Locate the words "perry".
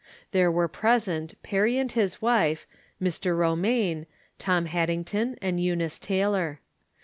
1.43-1.77